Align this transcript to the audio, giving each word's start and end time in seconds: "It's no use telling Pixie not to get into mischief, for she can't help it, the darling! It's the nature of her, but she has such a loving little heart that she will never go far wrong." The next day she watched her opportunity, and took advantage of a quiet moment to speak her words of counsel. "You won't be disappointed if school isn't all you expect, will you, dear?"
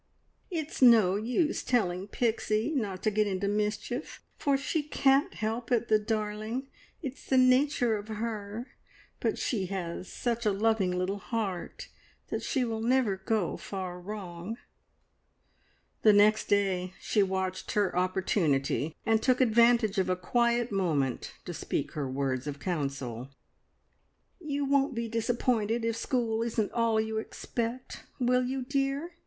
"It's 0.49 0.81
no 0.81 1.15
use 1.15 1.61
telling 1.61 2.07
Pixie 2.07 2.71
not 2.71 3.03
to 3.03 3.11
get 3.11 3.27
into 3.27 3.47
mischief, 3.47 4.23
for 4.35 4.57
she 4.57 4.81
can't 4.81 5.35
help 5.35 5.71
it, 5.71 5.89
the 5.89 5.99
darling! 5.99 6.69
It's 7.03 7.23
the 7.27 7.37
nature 7.37 7.95
of 7.97 8.07
her, 8.07 8.71
but 9.19 9.37
she 9.37 9.67
has 9.67 10.11
such 10.11 10.43
a 10.43 10.51
loving 10.51 10.89
little 10.89 11.19
heart 11.19 11.89
that 12.29 12.41
she 12.41 12.65
will 12.65 12.79
never 12.81 13.15
go 13.17 13.57
far 13.57 13.99
wrong." 14.01 14.57
The 16.01 16.13
next 16.13 16.45
day 16.45 16.95
she 16.99 17.21
watched 17.21 17.73
her 17.73 17.95
opportunity, 17.95 18.95
and 19.05 19.21
took 19.21 19.39
advantage 19.39 19.99
of 19.99 20.09
a 20.09 20.15
quiet 20.15 20.71
moment 20.71 21.33
to 21.45 21.53
speak 21.53 21.91
her 21.91 22.09
words 22.09 22.47
of 22.47 22.57
counsel. 22.57 23.29
"You 24.39 24.65
won't 24.65 24.95
be 24.95 25.07
disappointed 25.07 25.85
if 25.85 25.95
school 25.95 26.41
isn't 26.41 26.71
all 26.71 26.99
you 26.99 27.19
expect, 27.19 28.05
will 28.19 28.43
you, 28.43 28.63
dear?" 28.63 29.13